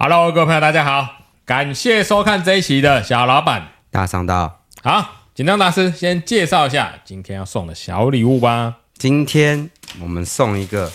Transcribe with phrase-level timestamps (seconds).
[0.00, 3.72] Hello，各位朋友，大家好，感谢收看这一期的小老板。
[3.90, 4.64] 大商道。
[4.80, 8.76] 好，紧张大师先介绍一下今天要送的小礼物吧。
[8.96, 9.68] 今天
[10.00, 10.88] 我们送一个，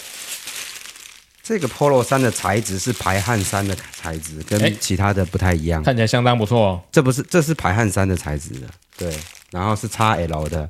[1.41, 6.81] 这个 Polo 衫的材质是排汗衫的材质，跟其他的不太一样，看起来相当不错哦。
[6.89, 8.67] 这不是，这是排汗衫的材质的，
[8.97, 9.13] 对，
[9.51, 10.69] 然后是 XL 的，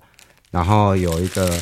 [0.49, 1.55] 然后有一个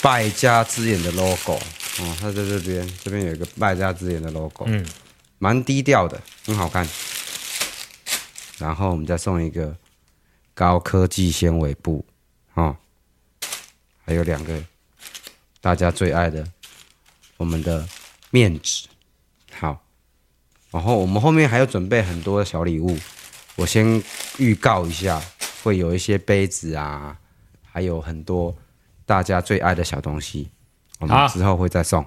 [0.00, 1.52] 败家之眼的 logo，
[2.00, 4.82] 哦，它在这边，这边有一个败家之眼的 logo，嗯，
[5.38, 6.88] 蛮低调的，很好看。
[8.58, 9.76] 然后我们再送一个
[10.54, 12.04] 高科技纤维布，
[12.54, 12.76] 哦，
[14.04, 14.62] 还有两个。
[15.60, 16.46] 大家最爱的
[17.36, 17.86] 我们的
[18.30, 18.86] 面纸，
[19.52, 19.84] 好，
[20.70, 22.96] 然后我们后面还有准备很多小礼物，
[23.56, 24.00] 我先
[24.38, 25.20] 预告一下，
[25.64, 27.18] 会有一些杯子啊，
[27.64, 28.56] 还有很多
[29.04, 30.48] 大家最爱的小东西，
[31.00, 32.06] 我们之后会再送。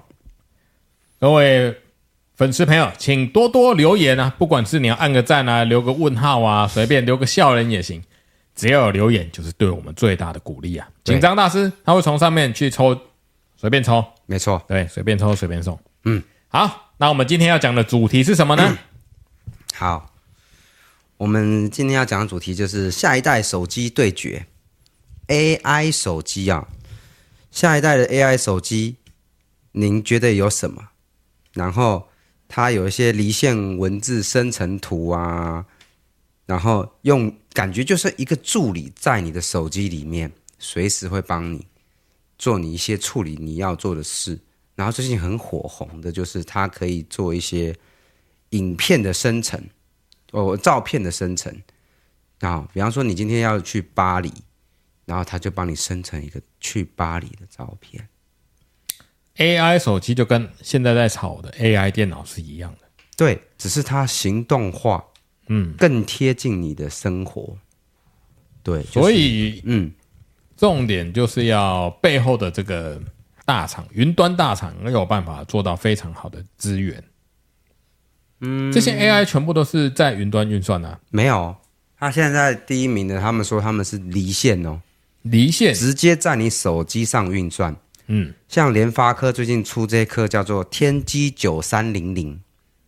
[1.20, 1.78] 各位
[2.42, 8.02] 粉丝朋友，请多多留言啊，不管是你要按个赞啊，留个问号啊，随便留个笑脸也行，
[8.56, 10.88] 只要有留言就是对我们最大的鼓励啊！
[11.04, 13.00] 紧张大师他会从上面去抽。
[13.56, 15.78] 随便抽，没错，对，随便抽，随便送。
[16.02, 18.64] 嗯，好，那我们今天要讲的主题是什么呢？
[18.66, 18.78] 嗯、
[19.76, 20.12] 好，
[21.18, 24.46] 我们今天要讲的主题就是下一代手机对决
[25.28, 26.66] AI 手机啊。
[27.52, 28.96] 下一代的 AI 手机，
[29.70, 30.88] 您觉得有什么？
[31.52, 32.08] 然后
[32.54, 35.64] 它有一些离线文字生成图啊，
[36.44, 41.66] 然后用感觉就是一个助理在你的手机里面，随时会帮你。
[42.36, 44.38] 做你一些处理你要做的事，
[44.74, 47.74] 然后最近很火红的就是它可以做一些
[48.50, 49.64] 影片的生成，
[50.32, 51.56] 哦，照片的生成，
[52.40, 54.30] 啊，比方说你今天要去巴黎，
[55.06, 58.08] 然后它就帮你生成一个去巴黎的照片。
[59.36, 65.04] AI 手机就跟现在在炒的 AI 电脑是一样的，对，只是它行动化，
[65.48, 67.56] 嗯，更贴近你的生活，
[68.62, 69.92] 对，就是、所以，嗯。
[70.54, 73.00] 重点就是要背后的这个
[73.44, 77.02] 大厂，云端大厂没有办法做到非常好的资源。
[78.42, 81.00] 嗯，这些 AI 全部都是在云端运算的啊？
[81.10, 81.56] 没有，
[81.98, 84.80] 他现在第一名的，他们说他们是离线哦，
[85.22, 87.74] 离线直接在你手机上运算。
[88.14, 92.38] 嗯，像联发科最近出这一颗叫做天玑九三零零，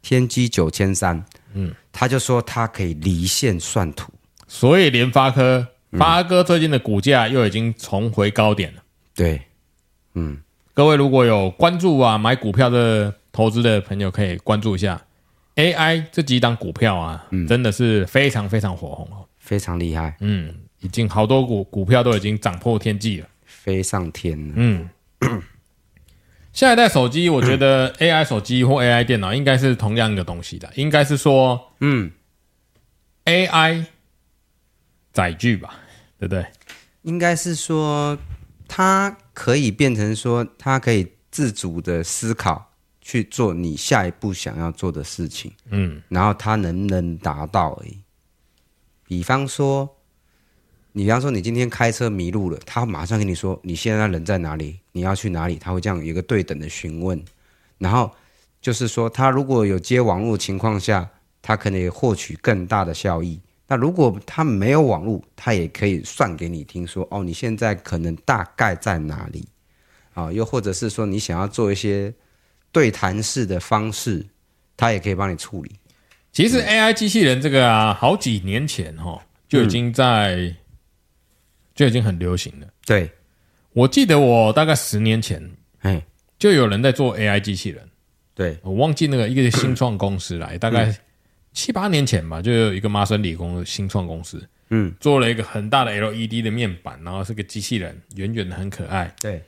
[0.02, 1.24] 天玑九千三，
[1.54, 4.12] 嗯，他就说它可以离线算图，
[4.46, 5.66] 所以联发科。
[5.96, 8.82] 发哥最近的股价又已经重回高点了。
[9.14, 9.40] 对，
[10.14, 10.36] 嗯，
[10.72, 15.00] 各位如果有关注啊买股票的投资的朋友，可以关注一下。
[15.54, 20.16] AI 这几档股票啊，嗯，真的是非常非常火红哦，非常厉害。
[20.18, 24.54] 嗯，已经好多股股票都已经涨破天际了，飞上天了。
[24.56, 24.91] 嗯，
[26.52, 32.12] 下一代手机，我觉得 AI 手机或 AI 电脑应该是同样一个东西的，应该是说，嗯
[33.24, 33.86] ，AI
[35.12, 35.80] 载具吧。
[36.16, 36.46] 对不对？
[37.02, 38.16] 应该是说，
[38.66, 45.52] 它可以变成说，它可以自主的思考去做你下一步想要做的事情。
[45.70, 47.98] 嗯，然后它能不能达到而已。
[49.06, 49.94] 比方说，
[50.97, 57.21] 你比方说你今天开车迷路了，他马上跟你说你现在人在哪里，你要去哪里，他会这样有一个对等的询问。
[57.78, 58.09] 然后
[58.60, 61.10] 就是说，他如果有接网络情况下，
[61.43, 63.41] 他可能也获取更大的效益。
[63.66, 69.49] 那如果他没有网络，他也可以算给你听说，哦，你现在可能大概在哪里
[70.15, 70.31] 啊？
[70.31, 72.15] 又或者是说你想要做一些
[72.71, 74.25] 对谈式的方式，
[74.77, 75.72] 他也可以帮你处理。
[76.31, 80.56] 其实 AI 机器人这个啊，好几年前哈就已经在、嗯、
[81.74, 82.66] 就已经很流行了。
[82.86, 83.10] 对，
[83.72, 86.02] 我记得我大概十年前，哎，
[86.38, 87.82] 就有人在做 AI 机器人。
[88.34, 90.96] 对，我忘记那个一个新创公司来，大概、嗯。
[91.52, 99.14] 七八年前吧，就有一个麻省理工的新创公司，嗯，做了一个很大的 LED 的面板，然后是个机器人，圆圆的，很可爱。
[99.20, 99.41] 对，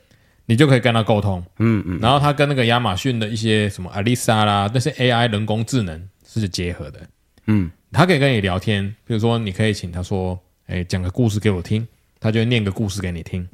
[0.45, 1.99] 你就可以跟他沟通，嗯嗯。
[1.99, 7.01] 然后他跟那个亚马逊的一些什么 Alexa 啦，那些 AI 人工智能是结合的，
[7.47, 11.85] 嗯，他可以跟你聊天，比如说你可以请他说，哎，讲个故事给我听，
[12.19, 13.47] 他就会念个故事给你听。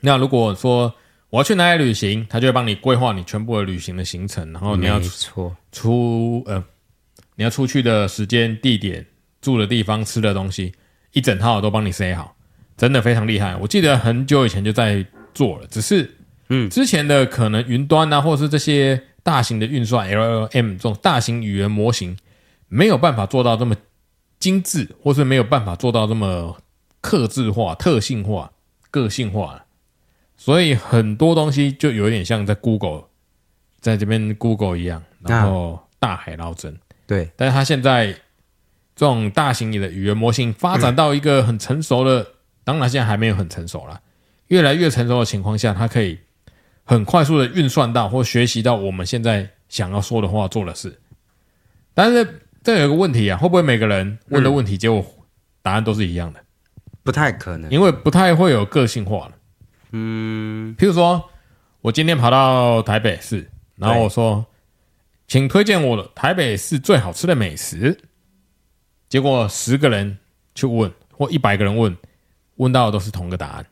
[0.00, 0.94] 那如果说
[1.30, 6.62] 我要去哪里旅行，他就会帮你规划你全部的旅行的行程，然后你要出出呃。
[7.34, 9.06] 你要出去的时间、地点、
[9.40, 10.72] 住的地方、吃的东西，
[11.12, 12.34] 一整套都帮你塞好，
[12.76, 13.54] 真的非常厉害。
[13.54, 16.12] 我记得很久以前就在做了，只是，
[16.48, 22.18] 嗯，之前的可能云端啊，或者是这些大型的运算 LLM 这种大型语言模型，
[22.66, 23.76] 没有办法做到这么
[24.40, 26.56] 精致，或是没有办法做到这么
[27.00, 28.52] 客制化、特性化、
[28.90, 29.64] 个性化，
[30.36, 33.04] 所以很多东西就有点像在 Google，
[33.80, 35.84] 在这边 Google 一样，然后。
[36.00, 36.78] 大海捞针。
[37.08, 38.12] 对，但是它现在
[38.94, 42.26] 这种大型的语言模型发展到一个很成熟的，嗯、
[42.62, 44.00] 当然现在还没有很成熟啦，
[44.46, 46.16] 越来越成熟的情况下，它可以
[46.84, 51.00] 很快速的运算到或学习到我们现在想要说的话、做的事。
[51.94, 55.04] 但是这有一个问题啊，会不会每个人问的问题结果
[55.62, 56.40] 答案都是一样的？
[57.02, 59.32] 不太可能，因为不太会有个性化了。
[59.92, 61.30] 嗯，譬如说，
[61.80, 64.44] 我今天跑到台北市，然后我说，
[65.26, 67.98] 请推荐我的台北市最好吃的美食。
[69.08, 70.18] 结果十个人
[70.54, 71.96] 去问，或一百个人问，
[72.56, 73.66] 问到的都是同个答案，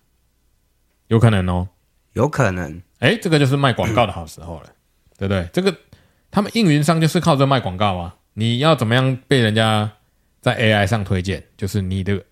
[1.08, 1.68] 有可能哦，
[2.14, 2.80] 有可能。
[3.00, 4.72] 哎，这个就是卖广告的好时候了，嗯、
[5.18, 5.46] 对不对？
[5.52, 5.76] 这个
[6.30, 8.16] 他们运营商就是靠着卖广告啊。
[8.32, 9.90] 你要怎么样被人家
[10.40, 11.44] 在 AI 上推荐？
[11.58, 12.22] 就是你的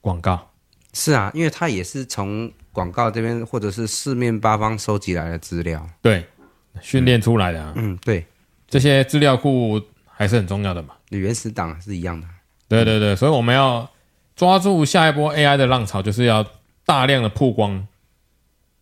[0.00, 0.50] 广告。
[0.94, 6.24] 是啊，因为他也是从广告这边或者是四面八方收集来的资料，对，
[6.80, 7.72] 训练出来的啊。
[7.76, 8.26] 嗯，对，
[8.66, 10.94] 这些资料库还是很重要的嘛。
[11.10, 12.26] 原始档是一样的。
[12.68, 13.88] 对对对，所以我们要
[14.34, 16.44] 抓住下一波 AI 的浪潮，就是要
[16.84, 17.86] 大量的曝光。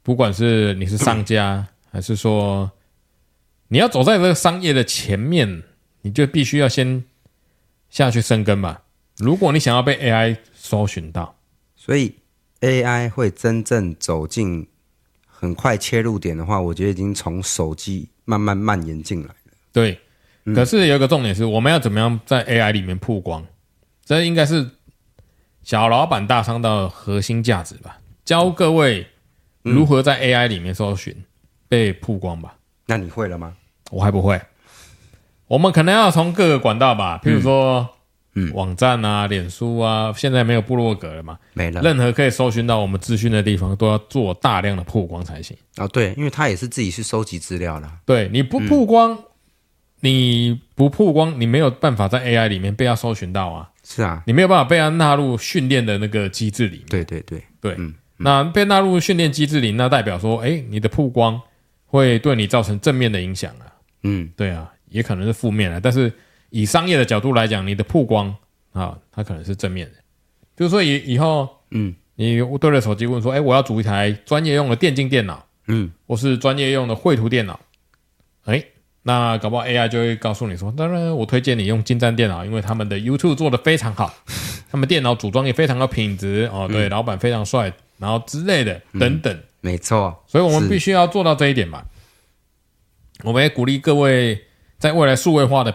[0.03, 2.71] 不管是你是商家，还是说
[3.69, 5.65] 你要走在这个商业的前面，
[6.03, 7.05] 你就必须要先
[7.91, 8.83] 下去生根吧。
[9.19, 10.37] 如果你想要被 AI
[10.67, 11.37] 搜寻到。
[11.77, 12.13] 所以
[12.61, 14.67] AI 会真正走进
[15.25, 19.35] 很快切入点的话，我觉得已经从手机慢慢蔓延进来了。
[19.73, 20.01] 对，
[20.53, 23.47] 可是有一个重点是，我们要怎么样在 AI 里面曝光？
[24.05, 24.69] 这应该是
[25.63, 27.99] 小老板大商道的核心价值吧？
[28.25, 29.07] 教各位
[29.63, 31.15] 如何在 AI 里面搜寻、
[31.69, 32.57] 被曝光吧。
[32.87, 33.55] 那你会了吗？
[33.93, 34.41] 我还不会。
[35.47, 37.89] 我们可能要从各个管道吧，譬如说。
[38.39, 41.39] 嗯，网站啊，脸书啊，现在没有部落格了嘛？
[41.55, 41.81] 没了。
[41.81, 45.57] 任何可以搜寻到我们资讯的地方，都要做大量的曝光才行。
[45.79, 47.97] 哦，对，因为他也是自己去收集资料啦。
[48.05, 49.25] 对，你不曝光，嗯、
[50.01, 53.71] 你不曝光，你没有办法在 AI 里面被他搜寻到啊。
[53.83, 56.87] 是啊，你没有办法被他纳入训练的那个机制里面。
[56.91, 61.41] 对对对对，嗯，那被纳入训练机制里，那代表说，哎，你的曝光
[61.87, 63.65] 会对你造成正面的影响啊。
[64.03, 66.13] 嗯，对啊，也可能是负面的，但是。
[66.51, 68.35] 以商业的角度来讲，你的曝光
[68.73, 69.93] 啊，它可能是正面的。
[70.55, 77.61] 比如说以以后，嗯，你对着手机问说，哎，我要组一台专业用的电竞电脑，嗯，或是专业用的绘图电脑，
[78.45, 78.65] 哎，
[79.03, 84.15] 那搞不好 AI 就会告诉你说，当然我推荐你用金湛电脑，因为他们的 YouTube 做的非常好，
[84.71, 90.25] 他们电脑组装也非常的品质哦，对，嗯、老板非常帅，然后之类的等等，嗯、没错。
[90.27, 91.85] 所以我们必须要做到这一点嘛。
[93.23, 94.43] 我们也鼓励各位
[94.79, 95.73] 在未来数位化的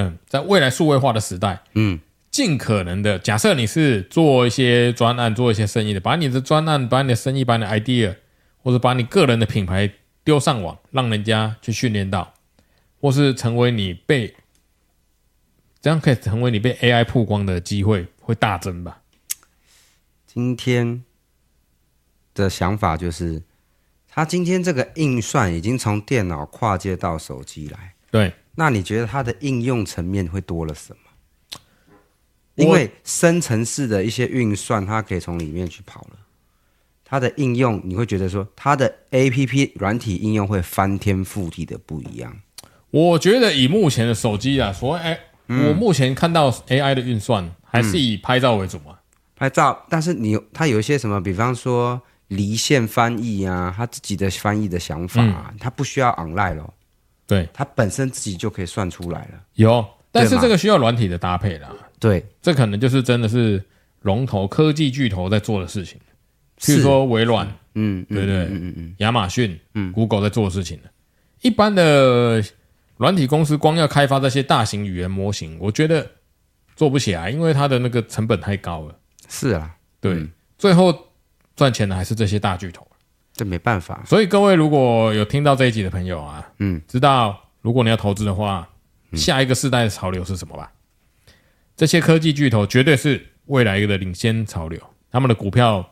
[0.00, 1.98] 嗯，在未来数位化的时代，嗯，
[2.30, 8.14] 尽可能的，假设你是做一些专案、做一些生意的，把你的专案、把你的生意、把你的 idea，
[8.62, 9.92] 或者把你个人的品牌
[10.22, 12.32] 丢上网，让人家去训练到，
[13.00, 14.36] 或是成为你被
[15.80, 19.02] 这样可以成为你被 AI 曝光的机会会大增吧？
[20.28, 21.02] 今天
[22.34, 23.42] 的想法就是，
[24.06, 28.32] 他今天这个运算已经从电脑跨界到手机来，对。
[28.54, 31.60] 那你觉得它的应用层面会多了什么？
[32.56, 36.16] 因为深层次的一些运算，它可以从里面去跑了。
[37.04, 42.36] 它的应用，你会觉得说它的 APP 软体应用会翻天覆地的不一样。
[42.90, 48.98] 我觉得以目前的手机啊，所谓哎，我目前看到 AI 的运算还是以拍照为主嘛。
[49.36, 56.74] 拍照，但是你它有一些什么，比方说离线翻译啊，它自己的翻译的想法啊，它不需要 online 咯。
[57.28, 59.40] 对，它本身自己就可以算出来了。
[59.54, 61.70] 有，但是这个需要软体的搭配啦。
[62.00, 63.62] 对，这可能就是真的是
[64.00, 66.00] 龙头科技巨头在做的事情，
[66.58, 70.80] 譬如说微软，嗯，对对，嗯嗯嗯，亚马逊，嗯，Google 在做的事情。
[71.42, 72.42] 一般的
[72.96, 76.10] 软体公司光要开发这些大型语言模型，我觉得
[76.76, 78.98] 做不起来，因为它的那个成本太高了。
[79.28, 80.96] 是啊，对，最后
[81.54, 82.87] 赚钱的还是这些大巨头。
[83.38, 88.68] 这没办法，所以各位如果有听到这一集的朋友啊，嗯，知道如果你要投资的话，
[89.12, 90.72] 下一个世代的潮流是什么吧？
[91.76, 94.76] 这些科技巨头绝对是未来一个的领先潮流。
[95.12, 95.88] 他们的股票，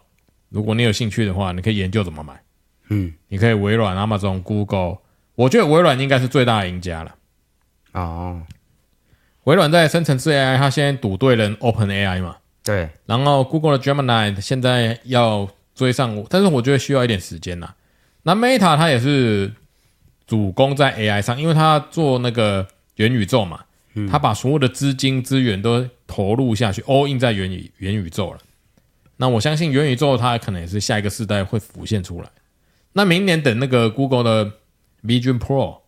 [0.48, 2.42] 如果你有兴趣的话，你可以研究怎么买。
[2.88, 4.98] 嗯，你可以微软、Amazon、Google，
[5.36, 7.14] 我觉得微软应该是最大的赢家了。
[7.92, 8.42] 哦，
[9.44, 12.38] 微软在生成式 AI，它现在赌对人 OpenAI 嘛？
[12.64, 12.90] 对。
[13.06, 15.48] 然后 Google 的 Gemini 现在要。
[15.76, 17.72] 追上我，但是我觉得需要一点时间呐。
[18.24, 19.52] 那 Meta 它也是
[20.26, 22.66] 主攻在 AI 上，因为它做那个
[22.96, 23.60] 元宇宙嘛，
[24.10, 28.40] 它把所有的资金资源都投入下去，all in 在元宇元宇宙了。
[29.18, 32.28] 那我相信元宇宙它可能也是下一个世代会浮现出来。
[32.94, 34.52] 那明年等那个 Google 的
[35.04, 35.82] Vision Pro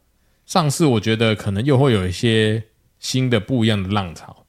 [0.46, 2.64] 上市，我觉得可能又会有一些
[2.98, 4.44] 新的不一样的浪潮。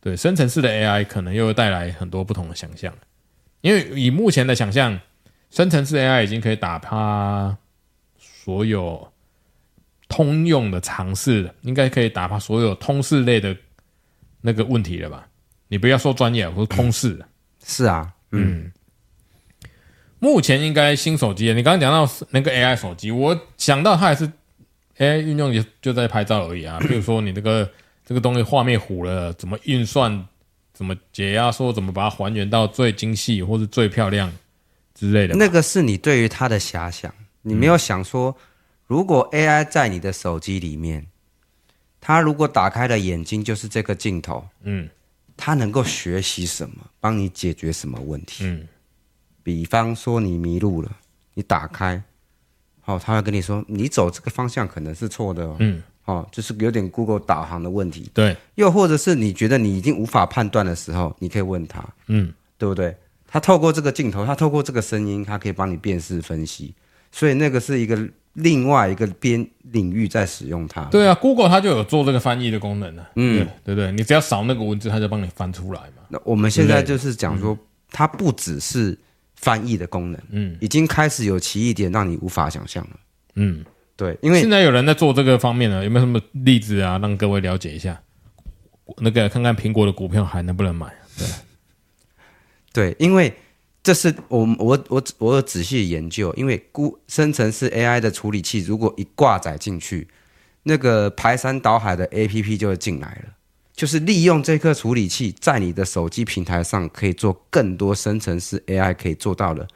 [0.00, 2.92] 对，深层次的 AI 可能又会带来很多不同的想象，
[3.60, 4.98] 因为以目前的想象，
[5.50, 7.56] 生成式 AI 已经可以打趴
[8.18, 9.12] 所有
[10.08, 13.56] 通用的尝试，应该可以打趴所有通识类的
[14.40, 15.26] 那个问题了吧？
[15.68, 17.18] 你不要说专业，我说通识。
[17.64, 18.64] 是啊，嗯。
[18.64, 18.72] 嗯
[20.22, 24.30] 目前应该新手机，你刚刚讲到那个 AI 手机，我想到它还是
[24.98, 26.78] AI 运用，就就在拍照而已啊。
[26.80, 27.66] 比如说你这个
[28.04, 30.28] 这个东西画面糊了，怎么运算，
[30.80, 34.32] 怎么解压缩，怎么把它还原到最精细或是最漂亮
[34.94, 35.34] 之类的。
[35.36, 38.34] 那个是你对于它的遐想，你没有想说，
[38.86, 41.06] 如果 AI 在你的手机里面，
[42.00, 44.88] 它如果打开了眼睛就是这个镜头，嗯，
[45.36, 48.66] 它能够学习什么，帮你解决什么问题，嗯。
[49.42, 50.90] 比方说你迷路了，
[51.34, 52.02] 你打开，
[52.80, 62.94] 好、哦，他会跟你说，你走这个方向可能是错的哦，嗯，哦，就是有点 Google 导航的问题，对，又或者是你觉得你已经无法判断的时候，你可以问他，嗯，对不对？
[63.26, 66.74] 他透过这个镜头，他透过这个声音，他可以帮你辨识分析，
[67.12, 67.96] 所以那个是一个
[68.32, 70.82] 另外一个边领域在使用它。
[70.86, 76.02] 对啊，Google 它就有做这个翻译的功能呢、啊，嗯，对，对对，你只要扫那个文字，它就帮你翻出来嘛。
[76.08, 77.56] 那我们现在就是讲说，
[77.90, 78.98] 它不只是。
[79.36, 82.90] 翻译的功能，嗯，已经开始有奇异点让你无法想象了，
[83.36, 83.64] 嗯，
[84.00, 86.96] 对，因为现在有人在做这个方面呢，有没有什么例子啊？
[86.96, 88.00] 让各位了解一下，
[88.96, 90.90] 那个看看苹果的股票还能不能买？
[91.18, 91.26] 对，
[92.72, 93.30] 对，因为
[93.82, 100.08] 这是我我我我有仔细研究，因为估生成式 AI 的处理器如果一挂载进去，
[100.62, 103.34] 那个排山倒海的 APP 就会进来了。
[103.74, 109.68] 就是利用这颗处理器，在你的手机平台上可以做更多生成式 AI 可以做到的，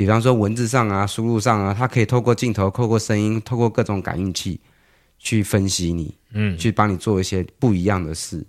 [0.00, 4.58] 比方说文字上啊、输入上啊，它可以透过镜头、透过声音、透过各种感应器
[5.18, 8.42] 去分析你，嗯，去帮你做一些不一样的事。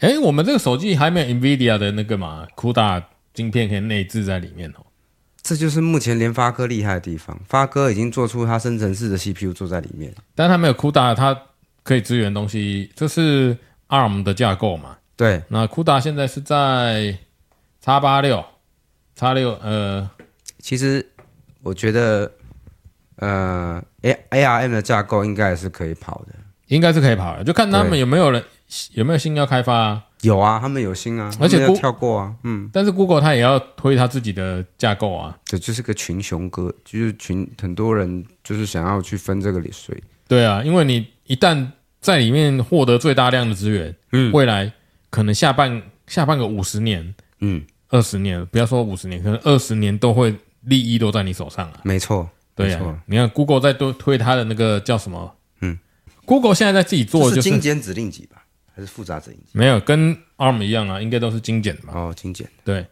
[0.00, 4.84] 哎、欸，我们这个手机还没有 NVIDIA 的那个嘛，CUDA 晶片可以内置在里面哦。
[5.40, 11.40] 这就是目前联发科厉害的地方，发哥已经做出它生成式的 CPU 做在里面，但它没有 CUDA，它
[11.84, 13.56] 可以支援东西，这是。
[13.88, 17.16] ARM 的架构嘛，对，那 CUDA 现在是在
[17.80, 18.44] X 八六、
[19.14, 20.10] X 六，呃，
[20.60, 21.04] 其实
[21.62, 22.30] 我觉得，
[23.16, 26.34] 呃，A ARM 的架构应该也是可以跑的，
[26.66, 28.42] 应该是可以跑的，就看他们有没有人
[28.92, 30.04] 有没有心要开发啊？
[30.22, 39.96] 有啊，他们有心啊，而且要跳过啊，嗯，但是 Google 它也要推它自己的架构啊，这就是个群雄哥，就是群很多人就是想要去分这个水，
[40.26, 41.64] 对啊，因为你一旦
[42.00, 44.72] 在里面获得最大量的资源，嗯，未来
[45.08, 50.34] 可能下半下半个五十年，嗯，二十年，不要说五十年，可能二十年都会
[50.68, 51.80] 利益都在你手上啊。
[51.82, 53.02] 没错，对呀、啊。
[53.06, 55.34] 你看 Google 在推推它的那个叫什么？
[55.60, 55.78] 嗯
[56.24, 58.44] ，Google 现在在自己做的就是精简指令集吧，
[58.74, 59.46] 还是复杂指令集？
[59.52, 61.92] 没有，跟 ARM 一样啊，应该都是精简的吧？
[61.94, 62.48] 哦，精简。
[62.64, 62.86] 对，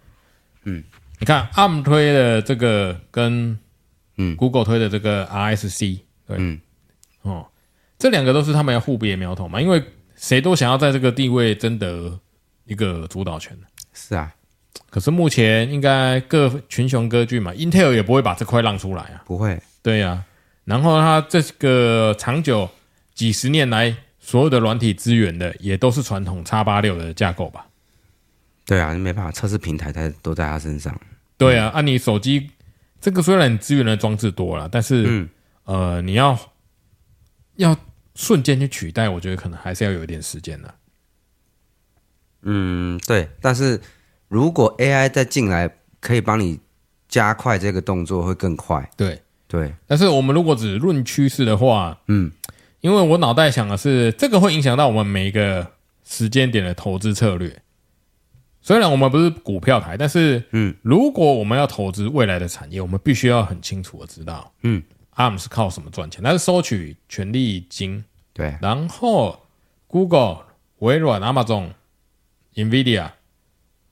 [0.64, 0.82] 嗯，
[1.18, 3.58] 你看 ARM 推的这个跟
[4.16, 6.60] 嗯 Google 推的这个 RSC，对，嗯，
[7.22, 7.46] 哦。
[7.98, 9.82] 这两个都是他们要互别苗头嘛，因为
[10.16, 12.20] 谁都想要在这个地位争得
[12.66, 13.56] 一个主导权。
[13.94, 14.30] 是啊，
[14.90, 19.22] 可是目前应该各群雄割据嘛，Intel 也不会把这块让出来啊。
[19.26, 19.60] 不会。
[19.82, 20.24] 对呀、啊，
[20.64, 22.68] 然后它这个长久
[23.14, 27.66] 几十年来所有的软体资源的也都是传统叉八六的架构吧？
[28.64, 30.98] 对啊，你没办法，测试平台在都在它身上。
[31.36, 32.50] 对啊，按、嗯啊、你手机
[33.00, 35.28] 这个虽然你资源的装置多了，但是、嗯、
[35.64, 36.38] 呃你要。
[37.56, 37.74] 要
[38.14, 40.74] 瞬间去取代，我觉得可能还是要有一点时间的。
[42.42, 43.26] 嗯，对。
[43.40, 43.80] 但是
[44.28, 46.60] 如果 AI 再进来，可以帮你
[47.08, 48.88] 加快这个动作，会更快。
[48.96, 49.74] 对对。
[49.86, 52.30] 但是我们如果只论趋势的话，嗯，
[52.80, 55.72] 因为我脑袋想的是，这个会影响到我们每一个
[56.04, 57.62] 时间点的投资策略。
[58.60, 64.82] 虽然我们不是股票台，但是，嗯，如果我们要投资未来的产业，我们必须要很清楚的知道，嗯。
[65.14, 66.22] ARM 是靠什么赚钱？
[66.22, 68.04] 它是收取权利金，
[68.34, 68.54] 对。
[68.60, 69.40] 然后
[69.86, 70.40] Google、
[70.80, 71.70] 微软、Amazon、
[72.54, 73.12] NVIDIA，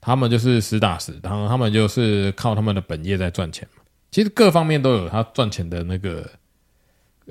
[0.05, 3.81] 他们就是实打实，然后他们就是靠他们的本业在赚钱嘛。
[4.11, 6.29] 其实各方面都有他赚钱的那个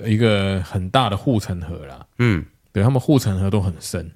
[0.05, 2.05] 一个很大的护城河啦。
[2.19, 4.11] 嗯，对，他们护城河都很深，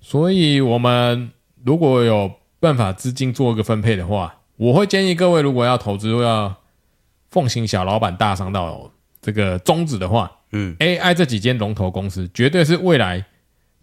[0.00, 1.30] 所以我们
[1.64, 6.56] 如果有办法资金做一个分配的话，我会建议各位，如果要投资，要。
[7.30, 13.24] 奉行小老板大商道这个宗旨的话，嗯，AI 这几间龙头公司绝对是未来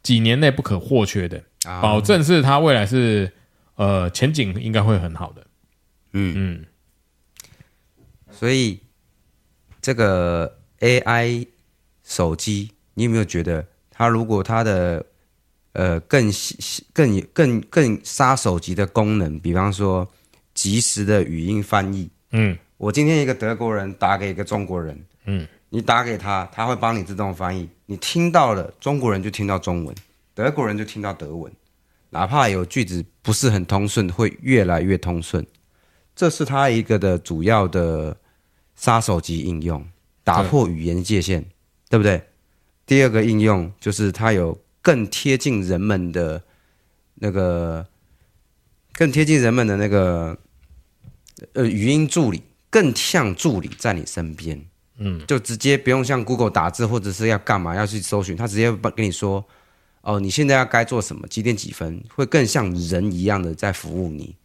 [0.01, 3.30] 几年内不可或缺的，哦、保证是它未来是
[3.81, 5.47] 呃前景应该会很好的，
[6.13, 6.33] 嗯。
[6.38, 6.65] 嗯，
[8.29, 8.79] 所以
[9.81, 11.47] 这个 AI
[12.03, 15.03] 手机，你有没有觉得它如果它的
[15.73, 16.31] 呃更
[16.93, 20.07] 更更更杀手级的功能，比方说
[20.53, 29.95] 及时的语音翻译，嗯，我今天一个德国人打给一个中国人，嗯，你打给他，他会帮你自动翻译，你听到了中国人就听到中文，
[30.35, 31.51] 德国人就听到德文，
[32.12, 35.46] 哪怕有句子不是很通顺，会越来越通顺。
[36.15, 38.15] 这是它一个的主要的
[38.75, 39.86] 杀手级应用，
[40.24, 41.48] 打破语言界限，对，
[41.89, 42.22] 对不对？
[42.86, 46.44] 第二个应用就是它有更贴近人们的
[47.15, 47.88] 那个，
[48.94, 50.38] 更贴近人们的那个，
[51.53, 54.62] 呃，语音助理，更像助理在你身边，
[54.98, 59.44] 嗯，就直接不用像 Google 打字或者是要干嘛要去搜寻，他直接跟你说，
[60.01, 64.36] 哦，你现在要该做什么，几点几分，会更像人一样的在服务你，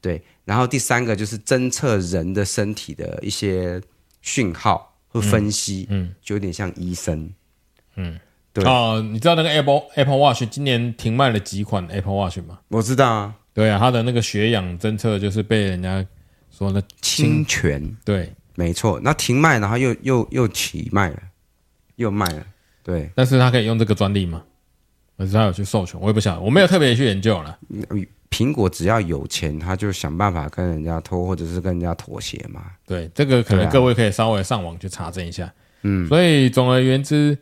[0.00, 0.22] 对。
[0.44, 3.80] 然后第三个就是侦测人的身体的一些
[4.20, 7.30] 讯号和分析，嗯，嗯就有点像医生，
[7.96, 8.18] 嗯，
[8.52, 12.58] 对哦，你知道那个 Apple Apple Watch 今年停卖了几款 Apple Watch 吗？
[12.68, 16.04] 我知道啊，对啊，它的那个血氧侦测就是被人家
[16.50, 21.22] 说的侵权，对，没错，那停卖，然后又又又起卖了，
[21.96, 22.46] 又卖了，
[22.82, 24.42] 对，但是它可以用这个专利吗？
[25.16, 26.00] 还是他有去授权？
[26.00, 27.58] 我也不晓得，我没有特别去研究了。
[28.30, 32.64] 苹果只要有钱，他就想办法跟人家偷，或者是跟人家妥协嘛。
[32.84, 35.52] 对，这个可能各位可以稍微上网去查证一下。
[35.82, 37.38] 嗯，所以总而言之，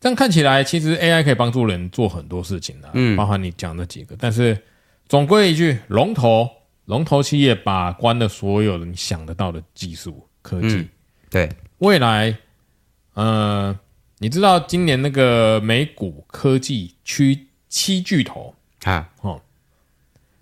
[0.00, 4.16] 这样看起来，其实 AI 可以帮助人做很多事情的，嗯，包含你讲的几个。
[4.18, 4.56] 但是
[5.06, 6.48] 总归一句，龙头
[6.86, 10.76] 龙头企业把关了所有你想得到的技术科技。
[10.76, 10.88] 嗯、
[11.28, 12.34] 对，未来，
[13.12, 13.78] 呃，
[14.22, 19.40] 你知道今年那个美股科技区七巨头啊，哦。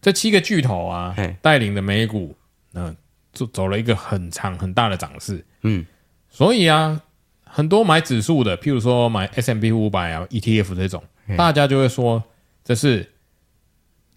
[0.02, 2.37] 这七个巨头啊，带领的美股，
[2.75, 2.97] 嗯，
[3.32, 5.87] 走走了一个很长很大的涨势，嗯，
[6.28, 7.00] 所以啊，
[7.44, 11.02] 很多买指数的，譬如说买 S M P 五百啊，ETF 这种，
[11.37, 12.25] 大家就会说，
[12.64, 13.12] 这是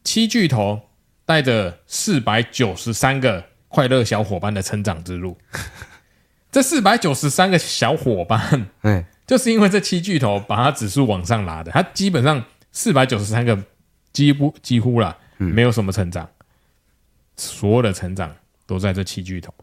[0.04, 0.82] 七巨头
[1.24, 5.38] 带着四百九十三个快乐小伙伴的成长之路。
[6.52, 13.58] 这四百九十三个小伙伴，嗯，就是因为这七巨头把它指数往上拉的，它基本上四百九十三个
[14.12, 15.18] 几乎几乎了。
[15.38, 16.30] 没有什么成长，
[17.38, 18.36] 所有的成长
[18.68, 19.54] 都在这七巨头。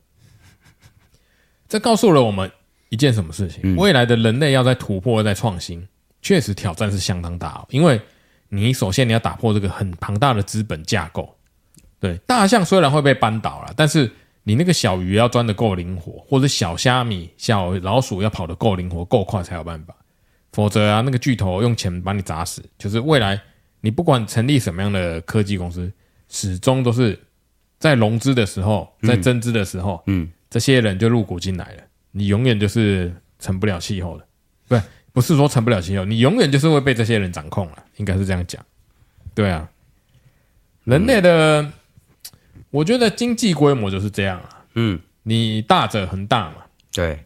[1.68, 2.50] 这告诉了我们
[2.88, 3.76] 一件什么事情？
[3.76, 5.86] 未来的人类要在突破、在创新，
[6.22, 7.66] 确实挑战是相当大哦。
[7.68, 8.00] 因为
[8.48, 11.36] 你首先你要打破这个很庞大的资本架构。
[12.00, 14.10] 对，大象虽然会被扳倒了，但是
[14.48, 19.94] 你那个小鱼要钻的够灵活，或者小虾米、小老鼠要跑得够灵活、够快才有办法。
[20.54, 23.38] 否则啊，那个巨头用钱把你砸死，就是未来。
[23.82, 25.92] 你不管成立什么样的科技公司，
[26.30, 27.20] 始终都是
[27.78, 31.82] 在融资的时候，在增资的时候，嗯，嗯，这些人就入股进来了。
[32.10, 34.26] 你永远就是成不了气候的，
[34.66, 34.82] 不是，
[35.12, 38.64] 不是说成不了气候，你永远就是会被这些人掌控了，应该是这样讲。
[39.34, 39.68] 对啊，
[40.84, 41.72] 人类的，嗯、
[42.70, 44.64] 我觉得经济规模就是这样啊。
[44.74, 46.56] 嗯，你大者恒大嘛，
[46.92, 47.24] 对，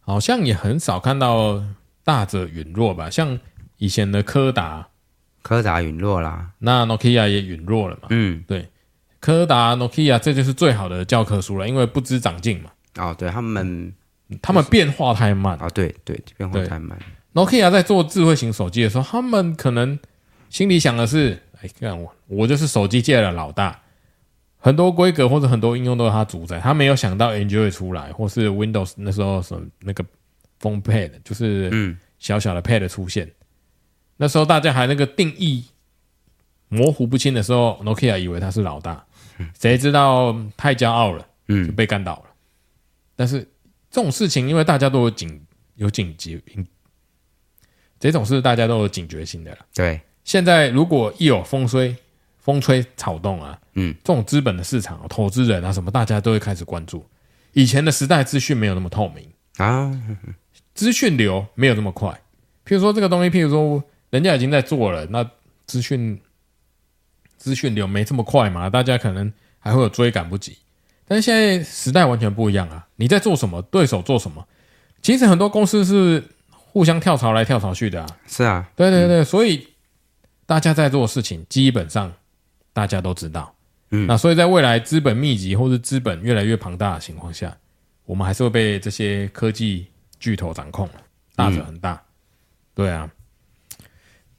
[0.00, 1.62] 好像也很少看到
[2.04, 3.38] 大者陨落吧，像
[3.76, 4.88] 以前的柯达。
[5.40, 8.08] 柯达陨落啦，那 Nokia 也陨落了嘛？
[8.10, 8.68] 嗯，对，
[9.18, 12.70] 柯达、Nokia 这就是最好的教科书了，因为不知长进嘛。
[12.96, 13.94] 哦，对他们，
[14.42, 16.98] 他们变化太慢啊、哦，对对，变化太慢。
[17.32, 19.98] Nokia 在做智慧型手机的时候，他们可能
[20.50, 23.80] 心里想的是：哎，看我，我就是手机界的老大，
[24.58, 26.58] 很多规格或者很多应用都是它主宰。
[26.60, 30.04] 他没有想到 Android 出来，或是 Windows 那时候什么那个
[30.60, 33.30] Phone Pad，就是嗯小小的 Pad 出现。
[34.16, 35.64] 那时候大家还那个定义
[36.68, 39.06] 模糊不清的时候，Nokia 以为他是老大，
[39.58, 42.24] 谁知道太骄傲了，嗯，就被干倒了。
[43.14, 43.40] 但是
[43.90, 45.40] 这种事情，因为大家都有警
[45.76, 46.42] 有警觉，
[48.00, 49.58] 这种事大家都有警觉性的了。
[49.72, 51.96] 对，现在如果一有风吹
[52.48, 57.04] 风吹草动啊，嗯，这种资本的市场、投资人啊什么，大家都会开始关注。
[57.52, 59.92] 以前的时代资讯没有那么透明啊，
[60.72, 62.08] 资讯流没有那么快。
[62.64, 63.84] 譬如说这个东西，譬如说。
[64.10, 65.22] 人家已经在做了，那
[65.66, 66.18] 资讯
[67.36, 68.70] 资讯流没这么快嘛？
[68.70, 70.56] 大家可能还会有追赶不及。
[71.06, 72.88] 但是现在时代完全不一样啊！
[72.96, 74.48] 你在做什么，对手做什么，
[75.02, 78.08] 其实很多公司是互相跳槽来跳槽去的啊。
[78.26, 79.68] 是啊，对对对，所以
[80.46, 82.10] 大家在做事情基本上
[82.78, 83.52] 大家都知道。
[83.90, 87.56] 嗯，那所以在未来资本密集或者资本越来越庞大的情况下，
[88.04, 89.88] 我们还是会被这些科技
[90.20, 90.88] 巨头掌控，
[91.34, 92.00] 大者很大。
[92.72, 93.10] 对啊。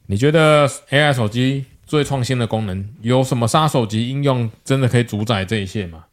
[0.06, 4.50] 你觉得 AI 手机最创新的功能有什么杀手级应用？
[4.64, 6.06] 真的可以主宰这一切吗？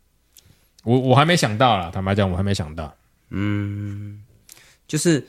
[0.83, 2.93] 我我还没想到啦，坦白讲，我还没想到。
[3.31, 4.21] 嗯，
[4.89, 5.25] 就是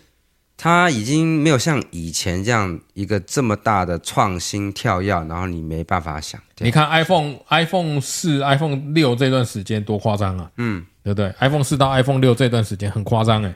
[0.57, 6.41] 它已经没有像以前这样一个这么大的创新跳跃，然后你没办法想。
[6.57, 10.51] 你看 iPhone iPhone 四、iPhone 六这段时间多夸张啊！
[10.57, 13.55] 嗯，对不对？iPhone 四到 iPhone 六这段时间很夸张哎。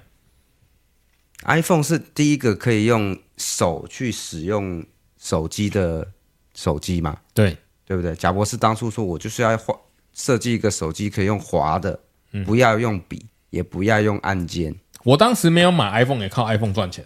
[1.46, 4.86] iPhone 是第一个可以用手去使用
[5.20, 6.08] 手机的
[6.54, 7.18] 手机嘛？
[7.34, 8.16] 对，对不对？
[8.16, 9.76] 贾博士当初说，我就是要画
[10.14, 12.00] 设计一个手机可以用滑的，
[12.46, 14.76] 不要用笔，也不要用按键。
[15.04, 17.06] 我当时没有买 iPhone，也靠 iPhone 赚钱。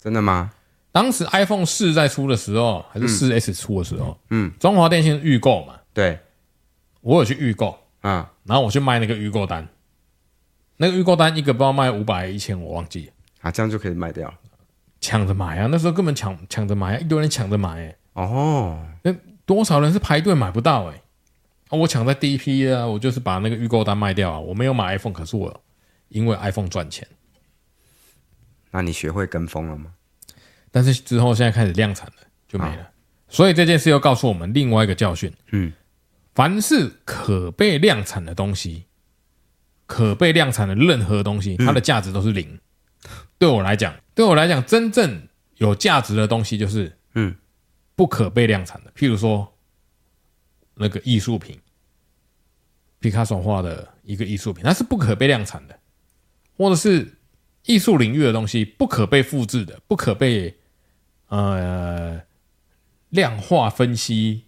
[0.00, 0.52] 真的吗？
[0.90, 6.18] 当时 iPhone 四在出的时候，还是四 S 出的时候，嗯，中华电信预购嘛，对，
[7.02, 9.68] 我有去预购，啊，然后我去卖那个预购单，
[10.78, 13.06] 那个预购单一个不知道卖五百一千，我忘记。
[13.06, 14.32] 了，啊，这样就可以卖掉，
[15.00, 21.02] 抢着买啊，那时候根本抢抢着买啊，一堆人抢着买，哎，哦，那多少人是排队买不到，哎，
[21.68, 25.60] 啊，我抢在第一批啊，我就是把那个预购单卖掉啊，我没有买 iPhone，可是我
[26.08, 27.06] 因为 iPhone 赚钱。
[28.70, 29.92] 那你学会跟风了吗？
[30.70, 32.14] 但是之后现在开始量产了，
[32.46, 32.82] 就没了。
[32.82, 32.90] 啊、
[33.26, 35.72] 所以这件事又告诉我们另外一个教训：嗯，
[36.34, 38.84] 凡是可被量产的东西，
[39.86, 42.46] 可被量产的任何东西，它的价值都是零。
[42.54, 45.26] 嗯、对我来讲，对我来讲，真正
[45.56, 47.34] 有价值的东西就是嗯，
[47.96, 48.92] 不可被量产的。
[48.92, 49.56] 譬如说，
[50.74, 51.58] 那个艺术品，
[53.00, 55.78] 皮卡索画的一个艺术品，它是不可被量产的，
[56.58, 57.14] 或者是。
[57.68, 60.56] 艺术领域的东西不可被复制的，不可被
[61.28, 62.22] 呃
[63.10, 64.44] 量化分析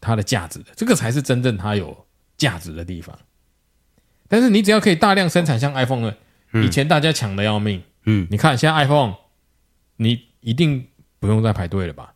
[0.00, 3.16] 它的价值的，这个才是真正它有价值的地方。
[4.28, 6.16] 但是你只要可以大量生产，像 iPhone 呢，
[6.64, 9.14] 以前大家抢的要命，嗯，你看现在 iPhone，
[9.98, 10.88] 你一定
[11.20, 12.14] 不用再排队了吧？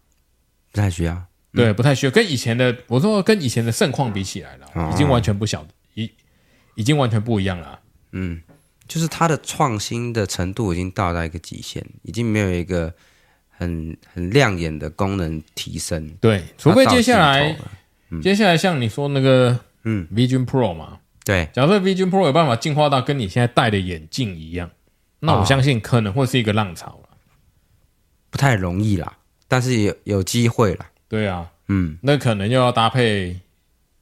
[0.72, 2.10] 不太需要，对，不太需要。
[2.10, 6.10] 跟以前的我说跟以前的盛况比起来了，已经完全不晓得，已
[6.74, 8.42] 已经完全不一样了，嗯。
[8.90, 12.92] 就是它的创新的程度已经到达一个极限，已经没有一个
[13.48, 16.10] 很很亮眼的功能提升。
[16.20, 17.56] 对，除非接下来，
[18.10, 24.68] 嗯、接下来像你说那个，嗯，Vision Pro 嘛，对，假设 Vision Pro 有办法进化到跟你现在戴的眼镜一样，
[25.20, 27.16] 那我相信可能会是一个浪潮了。
[28.28, 30.90] 不太容易啦，但是有有机会啦。
[31.08, 33.38] 对啊，嗯，那可能又要搭配。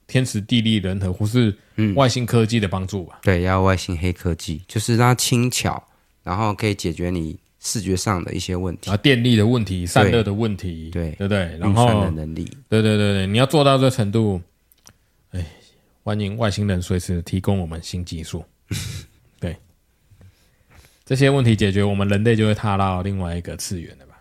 [0.09, 1.55] 天时地利人和，或是
[1.95, 3.23] 外星科技的帮助吧、嗯。
[3.23, 5.81] 对，要外星黑科技，就是让它轻巧，
[6.25, 11.59] 然后可以解决你视觉上的一些问题，啊，电力的问题、散热的问题，对对，对对？
[11.59, 14.41] 然后的能力，对对对对，你要做到这程度，
[15.33, 15.47] 哎，
[16.03, 18.43] 欢迎外星人随时提供我们新技术。
[19.39, 19.55] 对，
[21.05, 24.15] 这些问题解决，我们人类就会踏到另外一个次元了吧？